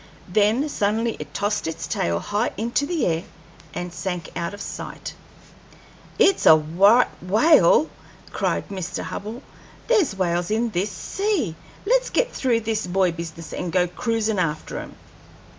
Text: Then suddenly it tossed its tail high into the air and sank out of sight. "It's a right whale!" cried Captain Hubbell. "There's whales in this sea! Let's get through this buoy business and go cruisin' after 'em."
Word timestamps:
Then 0.27 0.67
suddenly 0.67 1.15
it 1.19 1.31
tossed 1.31 1.67
its 1.67 1.85
tail 1.85 2.17
high 2.17 2.53
into 2.57 2.87
the 2.87 3.05
air 3.05 3.23
and 3.75 3.93
sank 3.93 4.31
out 4.35 4.51
of 4.51 4.59
sight. 4.59 5.13
"It's 6.17 6.47
a 6.47 6.55
right 6.57 7.05
whale!" 7.21 7.87
cried 8.31 8.67
Captain 8.69 9.03
Hubbell. 9.05 9.43
"There's 9.85 10.15
whales 10.17 10.49
in 10.49 10.71
this 10.71 10.89
sea! 10.91 11.53
Let's 11.85 12.09
get 12.09 12.31
through 12.31 12.61
this 12.61 12.87
buoy 12.87 13.11
business 13.11 13.53
and 13.53 13.71
go 13.71 13.85
cruisin' 13.87 14.39
after 14.39 14.79
'em." 14.79 14.95